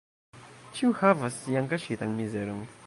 [0.79, 2.69] Ĉiu havas sian kaŝitan mizeron.